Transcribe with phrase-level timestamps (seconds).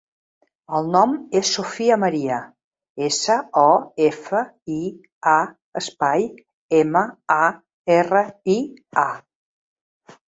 [0.77, 2.39] El nom és Sofia maria:
[3.09, 3.75] essa, o,
[4.07, 4.41] efa,
[4.77, 4.79] i,
[5.35, 5.37] a,
[5.83, 6.27] espai,
[6.81, 7.05] ema,
[7.39, 7.47] a,
[8.01, 8.25] erra,
[8.57, 8.61] i,
[9.05, 9.09] a.